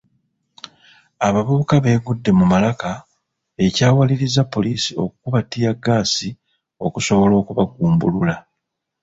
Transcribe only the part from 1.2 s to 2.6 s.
Abavubuka beegudde mu